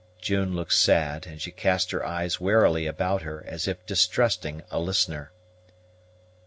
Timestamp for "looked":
0.55-0.73